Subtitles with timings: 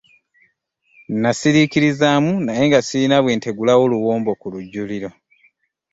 [1.21, 5.09] Nasiriikirizaamu naye nga sirina bwe ntegulawo luwombo ku lujjuliro.